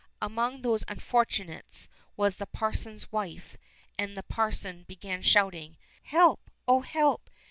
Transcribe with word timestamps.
Among 0.19 0.63
these 0.63 0.83
unfortunates 0.87 1.87
was 2.17 2.37
the 2.37 2.47
parson's 2.47 3.11
wife, 3.11 3.55
and 3.99 4.17
the 4.17 4.23
parson 4.23 4.81
began 4.87 5.21
shouting: 5.21 5.77
"Help! 6.01 6.49
oh 6.67 6.79
help! 6.79 7.29